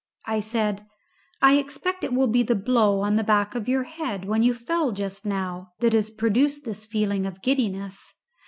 [0.25, 0.87] I said,
[1.43, 4.51] "I expect it will be the blow on the back of your head, when you
[4.51, 8.11] fell just now, that has produced this feeling of giddiness.